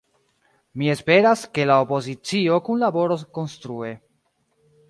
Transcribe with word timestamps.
Mi 0.81 0.89
esperas, 0.93 1.43
ke 1.57 1.67
la 1.71 1.77
opozicio 1.83 2.57
kunlaboros 2.71 3.29
konstrue. 3.41 3.93